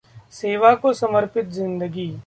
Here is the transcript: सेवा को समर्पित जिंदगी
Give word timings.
सेवा 0.31 0.73
को 0.75 0.93
समर्पित 0.93 1.45
जिंदगी 1.49 2.11